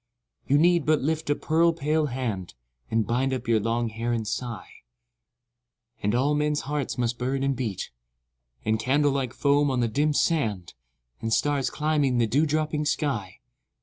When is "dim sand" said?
9.87-10.73